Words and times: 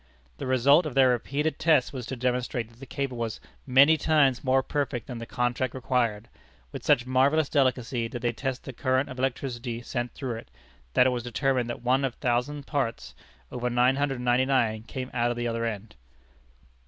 The 0.39 0.47
result 0.47 0.87
of 0.87 0.95
their 0.95 1.09
repeated 1.09 1.59
tests 1.59 1.93
was 1.93 2.07
to 2.07 2.15
demonstrate 2.15 2.71
that 2.71 2.79
the 2.79 2.87
cable 2.87 3.19
was 3.19 3.39
many 3.67 3.97
times 3.97 4.43
more 4.43 4.63
perfect 4.63 5.05
than 5.05 5.19
the 5.19 5.27
contract 5.27 5.75
required. 5.75 6.27
With 6.71 6.83
such 6.83 7.05
marvellous 7.05 7.49
delicacy 7.49 8.09
did 8.09 8.23
they 8.23 8.31
test 8.31 8.63
the 8.63 8.73
current 8.73 9.09
of 9.09 9.19
electricity 9.19 9.83
sent 9.83 10.15
through 10.15 10.37
it, 10.37 10.49
that 10.95 11.05
it 11.05 11.11
was 11.11 11.21
determined 11.21 11.69
that 11.69 11.77
of 11.77 11.85
one 11.85 12.11
thousand 12.13 12.65
parts, 12.65 13.13
over 13.51 13.69
nine 13.69 13.97
hundred 13.97 14.15
and 14.15 14.25
ninety 14.25 14.45
nine 14.45 14.81
came 14.81 15.11
out 15.13 15.29
at 15.29 15.37
the 15.37 15.47
other 15.47 15.65
end! 15.65 15.93